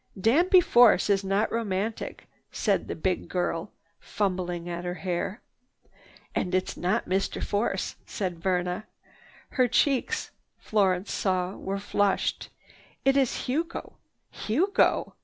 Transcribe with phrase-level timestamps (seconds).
[0.19, 5.43] "Danby Force is not romantic," said the big girl, fumbling at her hair.
[6.33, 7.39] "And it's not Mr.
[7.43, 8.87] Force," said Verna.
[9.49, 12.49] Her cheeks, Florence saw, were flushed.
[13.05, 13.97] "It is Hugo,
[14.31, 15.13] Hugo!"